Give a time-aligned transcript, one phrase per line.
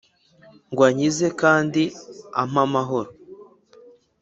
[0.71, 1.81] Ngw ankize kand'
[2.41, 3.09] amp' amahoro.